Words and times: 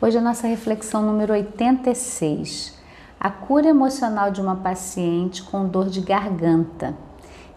Hoje 0.00 0.16
a 0.16 0.20
nossa 0.20 0.46
reflexão 0.46 1.02
número 1.02 1.32
86. 1.32 2.72
A 3.18 3.30
cura 3.30 3.66
emocional 3.66 4.30
de 4.30 4.40
uma 4.40 4.54
paciente 4.54 5.42
com 5.42 5.66
dor 5.66 5.88
de 5.88 6.00
garganta. 6.00 6.94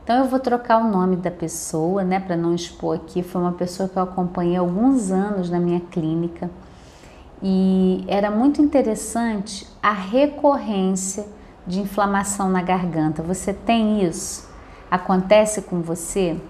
Então 0.03 0.17
eu 0.17 0.25
vou 0.25 0.39
trocar 0.39 0.79
o 0.79 0.89
nome 0.89 1.17
da 1.17 1.29
pessoa, 1.29 2.03
né, 2.03 2.19
para 2.19 2.35
não 2.35 2.55
expor 2.55 2.95
aqui. 2.95 3.21
Foi 3.21 3.39
uma 3.39 3.51
pessoa 3.51 3.87
que 3.87 3.95
eu 3.95 4.01
acompanhei 4.01 4.57
alguns 4.57 5.11
anos 5.11 5.51
na 5.51 5.59
minha 5.59 5.81
clínica 5.81 6.49
e 7.43 8.03
era 8.07 8.31
muito 8.31 8.59
interessante 8.59 9.67
a 9.79 9.93
recorrência 9.93 11.27
de 11.67 11.79
inflamação 11.79 12.49
na 12.49 12.63
garganta. 12.63 13.21
Você 13.21 13.53
tem 13.53 14.03
isso? 14.03 14.49
Acontece 14.89 15.61
com 15.61 15.79
você? 15.79 16.41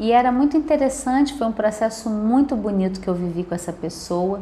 E 0.00 0.12
era 0.12 0.32
muito 0.32 0.56
interessante, 0.56 1.34
foi 1.34 1.46
um 1.46 1.52
processo 1.52 2.08
muito 2.08 2.56
bonito 2.56 3.00
que 3.00 3.08
eu 3.08 3.14
vivi 3.14 3.44
com 3.44 3.54
essa 3.54 3.72
pessoa 3.72 4.40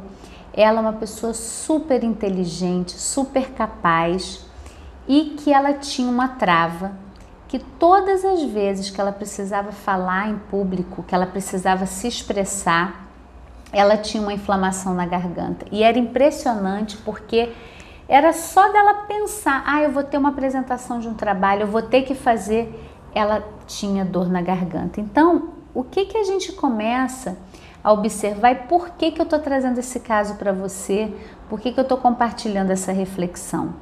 ela 0.56 0.78
é 0.78 0.80
uma 0.80 0.92
pessoa 0.92 1.34
super 1.34 2.04
inteligente, 2.04 2.92
super 2.92 3.50
capaz 3.50 4.46
e 5.06 5.36
que 5.36 5.52
ela 5.52 5.74
tinha 5.74 6.08
uma 6.08 6.28
trava 6.28 6.92
que 7.48 7.58
todas 7.58 8.24
as 8.24 8.42
vezes 8.42 8.90
que 8.90 9.00
ela 9.00 9.12
precisava 9.12 9.70
falar 9.70 10.28
em 10.28 10.38
público, 10.38 11.02
que 11.02 11.14
ela 11.14 11.26
precisava 11.26 11.86
se 11.86 12.08
expressar, 12.08 13.08
ela 13.72 13.96
tinha 13.96 14.22
uma 14.22 14.32
inflamação 14.32 14.94
na 14.94 15.06
garganta. 15.06 15.66
E 15.70 15.82
era 15.82 15.98
impressionante 15.98 16.96
porque 16.98 17.52
era 18.08 18.32
só 18.32 18.72
dela 18.72 18.94
pensar: 19.06 19.62
ah, 19.66 19.82
eu 19.82 19.90
vou 19.90 20.02
ter 20.02 20.18
uma 20.18 20.30
apresentação 20.30 20.98
de 21.00 21.08
um 21.08 21.14
trabalho, 21.14 21.62
eu 21.62 21.66
vou 21.66 21.82
ter 21.82 22.02
que 22.02 22.14
fazer. 22.14 22.72
Ela 23.14 23.44
tinha 23.66 24.04
dor 24.04 24.28
na 24.28 24.42
garganta. 24.42 25.00
Então, 25.00 25.50
o 25.72 25.84
que, 25.84 26.06
que 26.06 26.18
a 26.18 26.24
gente 26.24 26.52
começa 26.52 27.36
a 27.84 27.92
observar 27.92 28.52
e 28.52 28.54
por 28.66 28.90
que, 28.90 29.12
que 29.12 29.20
eu 29.20 29.24
estou 29.24 29.38
trazendo 29.38 29.78
esse 29.78 30.00
caso 30.00 30.36
para 30.36 30.52
você, 30.52 31.14
por 31.50 31.60
que, 31.60 31.70
que 31.70 31.78
eu 31.78 31.82
estou 31.82 31.98
compartilhando 31.98 32.70
essa 32.70 32.90
reflexão. 32.90 33.74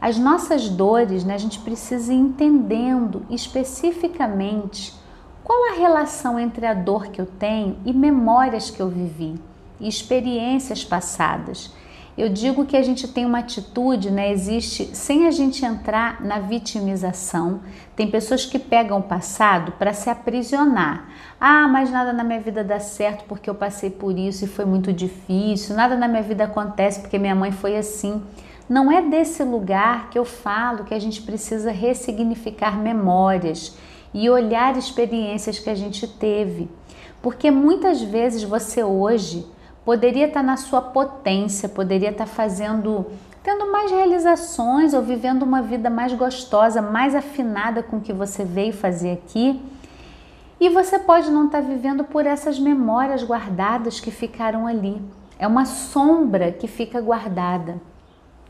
As 0.00 0.16
nossas 0.16 0.68
dores, 0.68 1.24
né, 1.24 1.34
a 1.34 1.38
gente 1.38 1.58
precisa 1.58 2.12
ir 2.12 2.16
entendendo 2.16 3.26
especificamente 3.28 4.94
qual 5.42 5.72
a 5.72 5.76
relação 5.76 6.38
entre 6.38 6.64
a 6.66 6.72
dor 6.72 7.08
que 7.08 7.20
eu 7.20 7.26
tenho 7.26 7.76
e 7.84 7.92
memórias 7.92 8.70
que 8.70 8.80
eu 8.80 8.88
vivi 8.88 9.34
e 9.80 9.88
experiências 9.88 10.84
passadas. 10.84 11.72
Eu 12.18 12.28
digo 12.28 12.66
que 12.66 12.76
a 12.76 12.82
gente 12.82 13.06
tem 13.06 13.24
uma 13.24 13.38
atitude, 13.38 14.10
né? 14.10 14.32
Existe 14.32 14.90
sem 14.92 15.28
a 15.28 15.30
gente 15.30 15.64
entrar 15.64 16.20
na 16.20 16.40
vitimização. 16.40 17.60
Tem 17.94 18.10
pessoas 18.10 18.44
que 18.44 18.58
pegam 18.58 18.98
o 18.98 19.02
passado 19.04 19.70
para 19.78 19.92
se 19.92 20.10
aprisionar. 20.10 21.08
Ah, 21.40 21.68
mas 21.68 21.92
nada 21.92 22.12
na 22.12 22.24
minha 22.24 22.40
vida 22.40 22.64
dá 22.64 22.80
certo 22.80 23.24
porque 23.28 23.48
eu 23.48 23.54
passei 23.54 23.88
por 23.88 24.18
isso 24.18 24.44
e 24.44 24.48
foi 24.48 24.64
muito 24.64 24.92
difícil. 24.92 25.76
Nada 25.76 25.94
na 25.94 26.08
minha 26.08 26.22
vida 26.24 26.42
acontece 26.42 26.98
porque 26.98 27.20
minha 27.20 27.36
mãe 27.36 27.52
foi 27.52 27.76
assim. 27.76 28.20
Não 28.68 28.90
é 28.90 29.00
desse 29.00 29.44
lugar 29.44 30.10
que 30.10 30.18
eu 30.18 30.24
falo 30.24 30.82
que 30.82 30.94
a 30.94 30.98
gente 30.98 31.22
precisa 31.22 31.70
ressignificar 31.70 32.76
memórias 32.76 33.78
e 34.12 34.28
olhar 34.28 34.76
experiências 34.76 35.60
que 35.60 35.70
a 35.70 35.74
gente 35.76 36.04
teve. 36.08 36.68
Porque 37.22 37.48
muitas 37.48 38.02
vezes 38.02 38.42
você 38.42 38.82
hoje 38.82 39.46
poderia 39.88 40.26
estar 40.26 40.42
na 40.42 40.58
sua 40.58 40.82
potência, 40.82 41.66
poderia 41.66 42.10
estar 42.10 42.26
fazendo, 42.26 43.06
tendo 43.42 43.72
mais 43.72 43.90
realizações 43.90 44.92
ou 44.92 45.00
vivendo 45.00 45.44
uma 45.44 45.62
vida 45.62 45.88
mais 45.88 46.12
gostosa, 46.12 46.82
mais 46.82 47.14
afinada 47.14 47.82
com 47.82 47.96
o 47.96 48.00
que 48.02 48.12
você 48.12 48.44
veio 48.44 48.74
fazer 48.74 49.12
aqui. 49.12 49.58
E 50.60 50.68
você 50.68 50.98
pode 50.98 51.30
não 51.30 51.46
estar 51.46 51.62
vivendo 51.62 52.04
por 52.04 52.26
essas 52.26 52.58
memórias 52.58 53.22
guardadas 53.22 53.98
que 53.98 54.10
ficaram 54.10 54.66
ali. 54.66 55.00
É 55.38 55.46
uma 55.46 55.64
sombra 55.64 56.52
que 56.52 56.68
fica 56.68 57.00
guardada. 57.00 57.80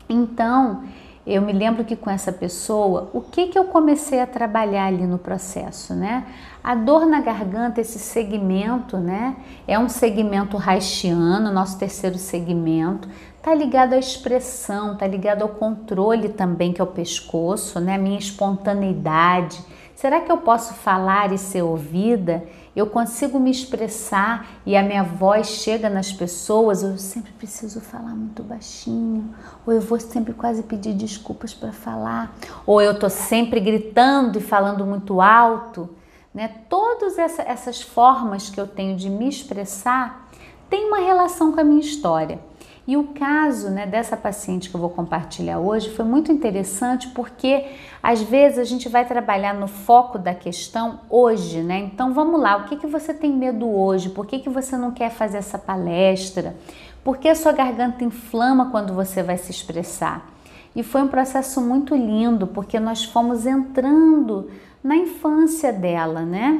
Então, 0.09 0.83
eu 1.27 1.41
me 1.41 1.53
lembro 1.53 1.83
que 1.83 1.95
com 1.95 2.09
essa 2.09 2.31
pessoa, 2.31 3.09
o 3.13 3.21
que, 3.21 3.47
que 3.47 3.59
eu 3.59 3.65
comecei 3.65 4.19
a 4.19 4.27
trabalhar 4.27 4.85
ali 4.85 5.05
no 5.05 5.17
processo, 5.17 5.93
né? 5.93 6.25
A 6.63 6.75
dor 6.75 7.05
na 7.05 7.21
garganta, 7.21 7.79
esse 7.81 7.99
segmento, 7.99 8.97
né? 8.97 9.35
É 9.67 9.77
um 9.77 9.89
segmento 9.89 10.57
haitiano, 10.57 11.51
nosso 11.51 11.77
terceiro 11.77 12.17
segmento, 12.17 13.07
tá 13.41 13.53
ligado 13.53 13.93
à 13.93 13.97
expressão, 13.97 14.95
tá 14.95 15.05
ligado 15.07 15.41
ao 15.41 15.49
controle 15.49 16.29
também, 16.29 16.73
que 16.73 16.81
é 16.81 16.83
o 16.83 16.87
pescoço, 16.87 17.79
né? 17.79 17.95
A 17.95 17.99
minha 17.99 18.17
espontaneidade. 18.17 19.59
Será 19.99 20.21
que 20.21 20.31
eu 20.31 20.37
posso 20.37 20.73
falar 20.75 21.33
e 21.33 21.37
ser 21.37 21.61
ouvida? 21.61 22.47
eu 22.79 22.87
consigo 22.87 23.37
me 23.39 23.51
expressar 23.51 24.47
e 24.65 24.77
a 24.77 24.81
minha 24.81 25.03
voz 25.03 25.47
chega 25.47 25.89
nas 25.89 26.13
pessoas, 26.13 26.81
eu 26.81 26.97
sempre 26.97 27.33
preciso 27.33 27.81
falar 27.81 28.15
muito 28.15 28.41
baixinho, 28.41 29.35
ou 29.67 29.73
eu 29.73 29.81
vou 29.81 29.99
sempre 29.99 30.33
quase 30.33 30.63
pedir 30.63 30.93
desculpas 30.93 31.53
para 31.53 31.73
falar, 31.73 32.33
ou 32.65 32.81
eu 32.81 32.97
tô 32.97 33.09
sempre 33.09 33.59
gritando 33.59 34.37
e 34.37 34.41
falando 34.41 34.85
muito 34.85 35.19
alto, 35.19 35.89
né? 36.33 36.47
Todas 36.69 37.17
essa, 37.17 37.41
essas 37.41 37.81
formas 37.81 38.49
que 38.49 38.61
eu 38.61 38.67
tenho 38.67 38.95
de 38.95 39.09
me 39.09 39.27
expressar 39.27 40.29
têm 40.69 40.87
uma 40.87 40.99
relação 40.99 41.51
com 41.51 41.59
a 41.59 41.63
minha 41.63 41.81
história. 41.81 42.39
E 42.89 42.97
o 42.97 43.03
caso 43.03 43.69
né, 43.69 43.85
dessa 43.85 44.17
paciente 44.17 44.67
que 44.67 44.75
eu 44.75 44.81
vou 44.81 44.89
compartilhar 44.89 45.59
hoje 45.59 45.91
foi 45.91 46.03
muito 46.03 46.31
interessante 46.31 47.07
porque 47.09 47.67
às 48.01 48.19
vezes 48.19 48.57
a 48.57 48.63
gente 48.63 48.89
vai 48.89 49.05
trabalhar 49.05 49.53
no 49.53 49.67
foco 49.67 50.17
da 50.17 50.33
questão 50.33 51.01
hoje, 51.07 51.61
né? 51.61 51.77
Então 51.77 52.15
vamos 52.15 52.41
lá, 52.41 52.57
o 52.57 52.63
que, 52.63 52.77
que 52.77 52.87
você 52.87 53.13
tem 53.13 53.31
medo 53.31 53.69
hoje? 53.69 54.09
Por 54.09 54.25
que, 54.25 54.39
que 54.39 54.49
você 54.49 54.75
não 54.75 54.89
quer 54.89 55.11
fazer 55.11 55.37
essa 55.37 55.59
palestra? 55.59 56.55
Por 57.03 57.17
que 57.17 57.29
a 57.29 57.35
sua 57.35 57.51
garganta 57.51 58.03
inflama 58.03 58.71
quando 58.71 58.91
você 58.91 59.21
vai 59.21 59.37
se 59.37 59.51
expressar? 59.51 60.27
E 60.75 60.81
foi 60.81 61.03
um 61.03 61.09
processo 61.09 61.61
muito 61.61 61.95
lindo 61.95 62.47
porque 62.47 62.79
nós 62.79 63.03
fomos 63.03 63.45
entrando 63.45 64.49
na 64.83 64.95
infância 64.95 65.71
dela, 65.71 66.21
né? 66.21 66.59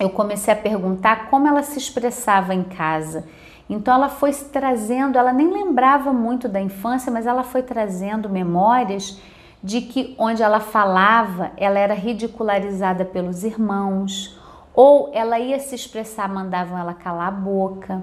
Eu 0.00 0.08
comecei 0.08 0.54
a 0.54 0.56
perguntar 0.56 1.28
como 1.28 1.46
ela 1.46 1.62
se 1.62 1.76
expressava 1.76 2.54
em 2.54 2.62
casa. 2.62 3.26
Então 3.72 3.94
ela 3.94 4.10
foi 4.10 4.32
trazendo, 4.32 5.16
ela 5.16 5.32
nem 5.32 5.50
lembrava 5.50 6.12
muito 6.12 6.46
da 6.46 6.60
infância, 6.60 7.10
mas 7.10 7.26
ela 7.26 7.42
foi 7.42 7.62
trazendo 7.62 8.28
memórias 8.28 9.18
de 9.62 9.80
que 9.80 10.14
onde 10.18 10.42
ela 10.42 10.60
falava, 10.60 11.52
ela 11.56 11.78
era 11.78 11.94
ridicularizada 11.94 13.02
pelos 13.02 13.44
irmãos, 13.44 14.38
ou 14.74 15.10
ela 15.14 15.38
ia 15.38 15.58
se 15.58 15.74
expressar, 15.74 16.28
mandavam 16.28 16.76
ela 16.76 16.92
calar 16.92 17.28
a 17.28 17.30
boca. 17.30 18.02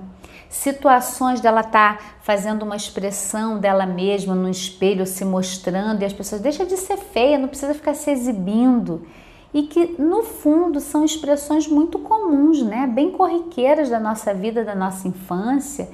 Situações 0.49 1.39
dela 1.39 1.61
estar 1.61 1.97
tá 1.97 2.03
fazendo 2.21 2.63
uma 2.63 2.75
expressão 2.75 3.59
dela 3.59 3.85
mesma 3.85 4.33
no 4.33 4.49
espelho, 4.49 5.05
se 5.05 5.23
mostrando, 5.23 6.01
e 6.01 6.05
as 6.05 6.13
pessoas 6.13 6.41
deixa 6.41 6.65
de 6.65 6.77
ser 6.77 6.97
feia, 6.97 7.37
não 7.37 7.47
precisa 7.47 7.75
ficar 7.75 7.93
se 7.93 8.09
exibindo 8.09 9.05
e 9.53 9.63
que 9.63 9.95
no 9.99 10.23
fundo 10.23 10.79
são 10.79 11.03
expressões 11.03 11.67
muito 11.67 11.99
comuns, 11.99 12.61
né? 12.61 12.85
bem 12.87 13.11
corriqueiras 13.11 13.89
da 13.89 13.99
nossa 13.99 14.33
vida, 14.33 14.63
da 14.63 14.75
nossa 14.75 15.07
infância 15.07 15.89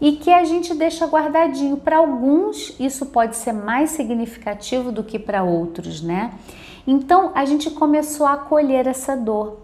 e 0.00 0.12
que 0.12 0.30
a 0.30 0.44
gente 0.44 0.74
deixa 0.74 1.06
guardadinho. 1.06 1.76
Para 1.76 1.98
alguns 1.98 2.74
isso 2.78 3.06
pode 3.06 3.36
ser 3.36 3.52
mais 3.52 3.90
significativo 3.90 4.90
do 4.90 5.02
que 5.04 5.18
para 5.18 5.42
outros, 5.42 6.02
né? 6.02 6.32
Então 6.86 7.32
a 7.34 7.44
gente 7.44 7.70
começou 7.70 8.26
a 8.26 8.34
acolher 8.34 8.86
essa 8.86 9.16
dor. 9.16 9.60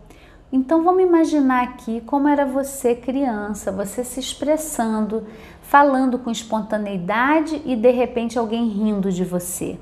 Então 0.53 0.83
vamos 0.83 1.03
imaginar 1.03 1.63
aqui 1.63 2.03
como 2.07 2.27
era 2.27 2.45
você 2.45 2.95
criança, 2.95 3.71
você 3.71 4.03
se 4.03 4.19
expressando, 4.19 5.27
falando 5.63 6.19
com 6.19 6.31
espontaneidade 6.31 7.63
e 7.65 7.77
de 7.77 7.91
repente 7.91 8.39
alguém 8.39 8.69
rindo 8.69 9.13
de 9.13 9.25
você. 9.25 9.79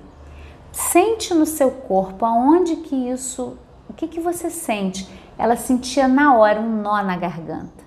Sente 0.72 1.34
no 1.34 1.46
seu 1.46 1.70
corpo 1.70 2.24
aonde 2.24 2.76
que 2.76 2.94
isso, 2.94 3.56
o 3.88 3.92
que 3.92 4.06
que 4.06 4.20
você 4.20 4.50
sente? 4.50 5.08
Ela 5.38 5.56
sentia 5.56 6.06
na 6.06 6.36
hora 6.36 6.60
um 6.60 6.82
nó 6.82 7.02
na 7.02 7.16
garganta. 7.16 7.84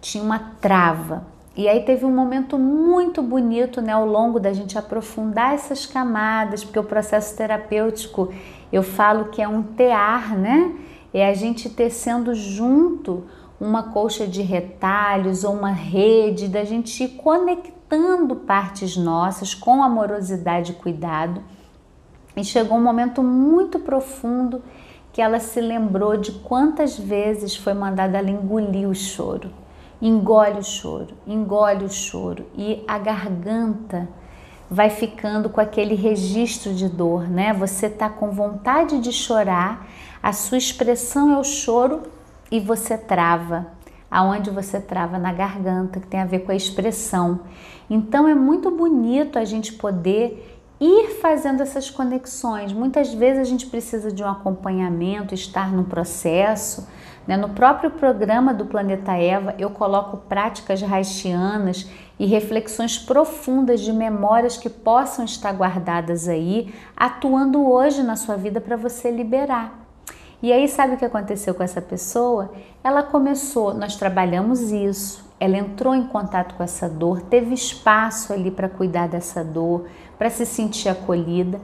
Tinha 0.00 0.24
uma 0.24 0.38
trava. 0.60 1.26
E 1.56 1.68
aí 1.68 1.84
teve 1.84 2.06
um 2.06 2.14
momento 2.14 2.58
muito 2.58 3.22
bonito, 3.22 3.82
né, 3.82 3.92
ao 3.92 4.06
longo 4.06 4.40
da 4.40 4.52
gente 4.52 4.78
aprofundar 4.78 5.52
essas 5.52 5.84
camadas, 5.84 6.64
porque 6.64 6.78
o 6.78 6.84
processo 6.84 7.36
terapêutico, 7.36 8.32
eu 8.72 8.82
falo 8.82 9.26
que 9.26 9.42
é 9.42 9.48
um 9.48 9.62
tear, 9.62 10.38
né? 10.38 10.74
É 11.12 11.28
a 11.28 11.34
gente 11.34 11.68
tecendo 11.68 12.34
junto 12.34 13.24
uma 13.60 13.82
colcha 13.82 14.26
de 14.26 14.40
retalhos 14.40 15.44
ou 15.44 15.52
uma 15.52 15.72
rede, 15.72 16.48
da 16.48 16.64
gente 16.64 17.04
ir 17.04 17.08
conectando 17.10 18.36
partes 18.36 18.96
nossas 18.96 19.52
com 19.52 19.82
amorosidade 19.82 20.72
e 20.72 20.76
cuidado 20.76 21.42
e 22.36 22.44
chegou 22.44 22.78
um 22.78 22.82
momento 22.82 23.22
muito 23.22 23.78
profundo 23.78 24.62
que 25.12 25.20
ela 25.20 25.40
se 25.40 25.60
lembrou 25.60 26.16
de 26.16 26.32
quantas 26.32 26.98
vezes 26.98 27.56
foi 27.56 27.74
mandada 27.74 28.18
ela 28.18 28.30
engolir 28.30 28.88
o 28.88 28.94
choro. 28.94 29.50
Engole 30.00 30.60
o 30.60 30.64
choro, 30.64 31.14
engole 31.26 31.84
o 31.84 31.90
choro 31.90 32.46
e 32.56 32.82
a 32.88 32.98
garganta 32.98 34.08
vai 34.70 34.88
ficando 34.88 35.50
com 35.50 35.60
aquele 35.60 35.94
registro 35.94 36.72
de 36.72 36.88
dor, 36.88 37.28
né? 37.28 37.52
Você 37.52 37.90
tá 37.90 38.08
com 38.08 38.30
vontade 38.30 39.00
de 39.00 39.12
chorar, 39.12 39.86
a 40.22 40.32
sua 40.32 40.56
expressão 40.56 41.32
é 41.32 41.38
o 41.38 41.44
choro 41.44 42.02
e 42.50 42.60
você 42.60 42.96
trava. 42.96 43.66
aonde 44.10 44.50
você 44.50 44.80
trava 44.80 45.18
na 45.18 45.32
garganta, 45.32 46.00
que 46.00 46.06
tem 46.06 46.20
a 46.20 46.24
ver 46.24 46.40
com 46.40 46.50
a 46.50 46.56
expressão. 46.56 47.40
Então 47.88 48.26
é 48.26 48.34
muito 48.34 48.70
bonito 48.70 49.38
a 49.38 49.44
gente 49.44 49.72
poder 49.74 50.59
ir 50.80 51.20
fazendo 51.20 51.62
essas 51.62 51.90
conexões. 51.90 52.72
Muitas 52.72 53.12
vezes 53.12 53.42
a 53.42 53.44
gente 53.44 53.66
precisa 53.66 54.10
de 54.10 54.22
um 54.22 54.28
acompanhamento, 54.28 55.34
estar 55.34 55.70
no 55.70 55.84
processo. 55.84 56.88
Né? 57.26 57.36
No 57.36 57.50
próprio 57.50 57.90
programa 57.90 58.54
do 58.54 58.64
Planeta 58.64 59.12
Eva, 59.12 59.54
eu 59.58 59.68
coloco 59.70 60.16
práticas 60.16 60.82
haitianas 60.82 61.86
e 62.18 62.24
reflexões 62.24 62.98
profundas 62.98 63.80
de 63.80 63.92
memórias 63.92 64.56
que 64.56 64.70
possam 64.70 65.24
estar 65.24 65.52
guardadas 65.52 66.28
aí, 66.28 66.74
atuando 66.96 67.70
hoje 67.70 68.02
na 68.02 68.16
sua 68.16 68.36
vida 68.36 68.60
para 68.60 68.76
você 68.76 69.10
liberar. 69.10 69.78
E 70.42 70.50
aí, 70.50 70.66
sabe 70.66 70.94
o 70.94 70.96
que 70.96 71.04
aconteceu 71.04 71.54
com 71.54 71.62
essa 71.62 71.82
pessoa? 71.82 72.52
Ela 72.82 73.02
começou, 73.02 73.74
nós 73.74 73.96
trabalhamos 73.96 74.72
isso, 74.72 75.29
ela 75.40 75.56
entrou 75.56 75.94
em 75.94 76.04
contato 76.04 76.54
com 76.54 76.62
essa 76.62 76.86
dor, 76.86 77.22
teve 77.22 77.54
espaço 77.54 78.30
ali 78.30 78.50
para 78.50 78.68
cuidar 78.68 79.08
dessa 79.08 79.42
dor, 79.42 79.86
para 80.18 80.28
se 80.28 80.44
sentir 80.44 80.90
acolhida. 80.90 81.58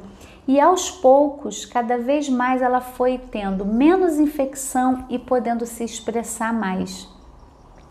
E 0.49 0.59
aos 0.59 0.91
poucos, 0.91 1.67
cada 1.67 1.99
vez 1.99 2.27
mais 2.29 2.63
ela 2.63 2.81
foi 2.81 3.19
tendo 3.19 3.67
menos 3.67 4.19
infecção 4.19 5.05
e 5.11 5.19
podendo 5.19 5.67
se 5.67 5.85
expressar 5.85 6.55
mais. 6.55 7.07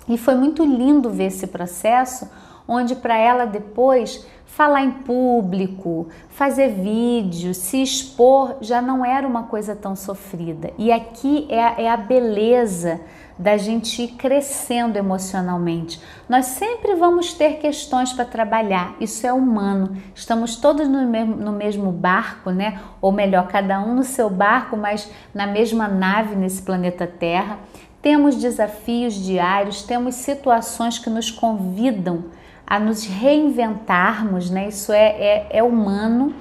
E 0.07 0.17
foi 0.17 0.33
muito 0.35 0.65
lindo 0.65 1.11
ver 1.11 1.25
esse 1.25 1.45
processo, 1.45 2.27
onde 2.67 2.95
para 2.95 3.15
ela 3.15 3.45
depois 3.45 4.25
falar 4.45 4.83
em 4.83 4.91
público, 4.91 6.07
fazer 6.29 6.69
vídeo, 6.69 7.53
se 7.53 7.83
expor 7.83 8.55
já 8.61 8.81
não 8.81 9.05
era 9.05 9.27
uma 9.27 9.43
coisa 9.43 9.75
tão 9.75 9.95
sofrida. 9.95 10.71
E 10.77 10.91
aqui 10.91 11.45
é 11.49 11.83
é 11.83 11.91
a 11.91 11.97
beleza 11.97 13.01
da 13.37 13.57
gente 13.57 14.01
ir 14.01 14.07
crescendo 14.09 14.97
emocionalmente. 14.97 16.01
Nós 16.27 16.45
sempre 16.45 16.95
vamos 16.95 17.33
ter 17.33 17.57
questões 17.57 18.13
para 18.13 18.25
trabalhar, 18.25 18.95
isso 18.99 19.27
é 19.27 19.33
humano. 19.33 19.97
Estamos 20.13 20.55
todos 20.55 20.87
no 20.87 21.05
mesmo, 21.05 21.35
no 21.35 21.51
mesmo 21.51 21.91
barco, 21.91 22.51
né? 22.51 22.79
Ou 23.01 23.11
melhor, 23.11 23.47
cada 23.47 23.79
um 23.81 23.95
no 23.95 24.03
seu 24.03 24.29
barco, 24.29 24.77
mas 24.77 25.11
na 25.33 25.45
mesma 25.45 25.87
nave 25.87 26.35
nesse 26.35 26.61
planeta 26.61 27.05
Terra. 27.05 27.59
Temos 28.01 28.35
desafios 28.35 29.15
diários, 29.15 29.83
temos 29.83 30.15
situações 30.15 30.99
que 30.99 31.09
nos 31.09 31.31
convidam 31.31 32.25
a 32.65 32.79
nos 32.79 33.05
reinventarmos, 33.05 34.49
né? 34.49 34.69
Isso 34.69 34.93
é, 34.93 35.07
é, 35.07 35.47
é 35.51 35.63
humano, 35.63 36.33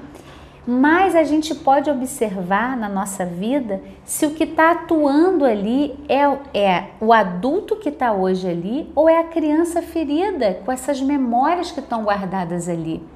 mas 0.66 1.14
a 1.14 1.22
gente 1.22 1.54
pode 1.54 1.90
observar 1.90 2.76
na 2.76 2.88
nossa 2.88 3.26
vida 3.26 3.82
se 4.04 4.24
o 4.24 4.30
que 4.30 4.44
está 4.44 4.72
atuando 4.72 5.44
ali 5.44 5.94
é, 6.08 6.22
é 6.58 6.90
o 7.00 7.12
adulto 7.12 7.76
que 7.76 7.90
está 7.90 8.12
hoje 8.12 8.48
ali 8.48 8.90
ou 8.94 9.08
é 9.08 9.18
a 9.18 9.24
criança 9.24 9.82
ferida 9.82 10.60
com 10.64 10.72
essas 10.72 11.02
memórias 11.02 11.70
que 11.70 11.80
estão 11.80 12.04
guardadas 12.04 12.68
ali. 12.68 13.06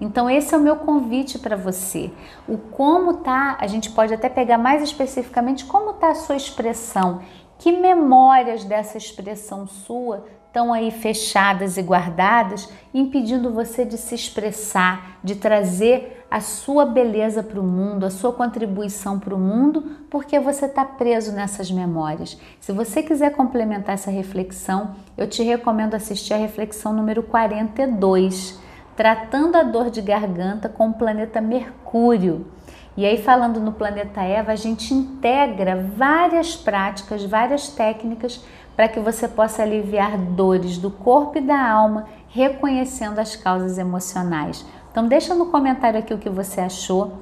Então 0.00 0.28
esse 0.28 0.54
é 0.54 0.58
o 0.58 0.60
meu 0.60 0.76
convite 0.76 1.38
para 1.38 1.56
você. 1.56 2.10
O 2.48 2.56
como 2.56 3.14
tá, 3.18 3.56
a 3.60 3.66
gente 3.66 3.90
pode 3.90 4.12
até 4.12 4.28
pegar 4.28 4.58
mais 4.58 4.82
especificamente 4.82 5.64
como 5.66 5.90
está 5.90 6.10
a 6.10 6.14
sua 6.14 6.36
expressão. 6.36 7.20
Que 7.58 7.70
memórias 7.70 8.64
dessa 8.64 8.98
expressão 8.98 9.66
sua 9.66 10.24
estão 10.54 10.72
aí 10.72 10.92
fechadas 10.92 11.76
e 11.76 11.82
guardadas, 11.82 12.68
impedindo 12.94 13.50
você 13.50 13.84
de 13.84 13.98
se 13.98 14.14
expressar, 14.14 15.18
de 15.24 15.34
trazer 15.34 16.24
a 16.30 16.40
sua 16.40 16.86
beleza 16.86 17.42
para 17.42 17.58
o 17.58 17.64
mundo, 17.64 18.06
a 18.06 18.10
sua 18.10 18.32
contribuição 18.32 19.18
para 19.18 19.34
o 19.34 19.38
mundo, 19.38 19.84
porque 20.08 20.38
você 20.38 20.66
está 20.66 20.84
preso 20.84 21.32
nessas 21.32 21.72
memórias. 21.72 22.38
Se 22.60 22.70
você 22.70 23.02
quiser 23.02 23.32
complementar 23.32 23.94
essa 23.94 24.12
reflexão, 24.12 24.94
eu 25.18 25.26
te 25.26 25.42
recomendo 25.42 25.94
assistir 25.94 26.34
a 26.34 26.38
reflexão 26.38 26.92
número 26.92 27.24
42, 27.24 28.56
tratando 28.94 29.56
a 29.56 29.64
dor 29.64 29.90
de 29.90 30.00
garganta 30.00 30.68
com 30.68 30.90
o 30.90 30.94
planeta 30.94 31.40
Mercúrio. 31.40 32.46
E 32.96 33.04
aí, 33.04 33.20
falando 33.20 33.58
no 33.58 33.72
planeta 33.72 34.22
Eva, 34.22 34.52
a 34.52 34.56
gente 34.56 34.94
integra 34.94 35.84
várias 35.96 36.54
práticas, 36.54 37.24
várias 37.24 37.68
técnicas 37.68 38.40
para 38.76 38.88
que 38.88 39.00
você 39.00 39.28
possa 39.28 39.62
aliviar 39.62 40.16
dores 40.16 40.78
do 40.78 40.90
corpo 40.90 41.38
e 41.38 41.40
da 41.40 41.70
alma, 41.70 42.06
reconhecendo 42.28 43.18
as 43.18 43.36
causas 43.36 43.78
emocionais. 43.78 44.64
Então 44.90 45.06
deixa 45.06 45.34
no 45.34 45.46
comentário 45.46 45.98
aqui 45.98 46.14
o 46.14 46.18
que 46.18 46.30
você 46.30 46.60
achou. 46.60 47.12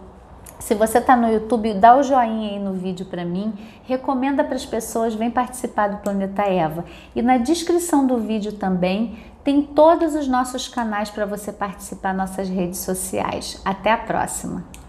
Se 0.59 0.75
você 0.75 0.99
está 0.99 1.17
no 1.17 1.29
YouTube, 1.29 1.75
dá 1.75 1.97
o 1.97 2.03
joinha 2.03 2.51
aí 2.51 2.59
no 2.59 2.73
vídeo 2.75 3.05
para 3.07 3.25
mim, 3.25 3.53
recomenda 3.85 4.45
para 4.45 4.55
as 4.55 4.65
pessoas, 4.65 5.15
vem 5.15 5.31
participar 5.31 5.89
do 5.89 5.97
Planeta 5.99 6.43
Eva. 6.43 6.85
E 7.17 7.21
na 7.21 7.37
descrição 7.37 8.07
do 8.07 8.19
vídeo 8.19 8.53
também 8.53 9.19
tem 9.43 9.61
todos 9.61 10.15
os 10.15 10.29
nossos 10.29 10.69
canais 10.69 11.11
para 11.11 11.27
você 11.27 11.53
participar 11.53 12.15
nossas 12.15 12.49
redes 12.49 12.79
sociais. 12.79 13.61
Até 13.65 13.91
a 13.91 13.99
próxima! 13.99 14.82